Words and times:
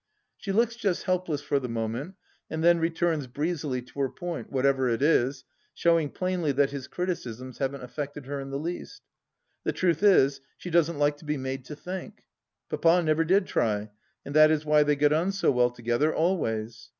She 0.35 0.51
just 0.51 0.83
looks 0.83 1.03
helpless 1.03 1.41
for 1.43 1.59
the 1.59 1.69
moment 1.69 2.15
and 2.49 2.63
then 2.63 2.79
returns 2.79 3.27
breezily 3.27 3.83
to 3.83 3.99
her 3.99 4.09
point, 4.09 4.51
whatever 4.51 4.89
it 4.89 5.03
is, 5.03 5.45
showing 5.75 6.09
plainly 6.09 6.51
that 6.53 6.71
his 6.71 6.87
criticisms 6.87 7.59
haven't 7.59 7.83
affected 7.83 8.25
her 8.25 8.39
in 8.39 8.49
the 8.49 8.57
least. 8.57 9.03
The 9.63 9.73
truth 9.73 10.01
is, 10.01 10.41
she 10.57 10.71
doesn't 10.71 10.97
like 10.97 11.17
to 11.17 11.25
be 11.25 11.37
made 11.37 11.65
to 11.65 11.75
think. 11.75 12.23
Papa 12.67 13.03
never 13.03 13.23
did 13.23 13.45
try, 13.45 13.91
and 14.25 14.35
that 14.35 14.49
is 14.49 14.65
why 14.65 14.81
they 14.81 14.95
got 14.95 15.13
on 15.13 15.31
so 15.33 15.51
well 15.51 15.69
together, 15.69 16.11
always. 16.11 16.89